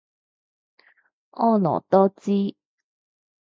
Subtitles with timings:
[1.29, 2.55] 婀娜多姿